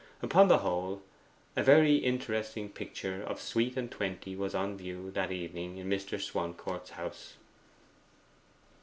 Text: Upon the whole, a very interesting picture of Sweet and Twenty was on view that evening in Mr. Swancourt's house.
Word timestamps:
Upon 0.23 0.47
the 0.47 0.57
whole, 0.57 1.03
a 1.55 1.61
very 1.61 1.97
interesting 1.97 2.69
picture 2.69 3.21
of 3.21 3.39
Sweet 3.39 3.77
and 3.77 3.91
Twenty 3.91 4.35
was 4.35 4.55
on 4.55 4.75
view 4.75 5.11
that 5.11 5.31
evening 5.31 5.77
in 5.77 5.87
Mr. 5.87 6.19
Swancourt's 6.19 6.89
house. 6.89 7.35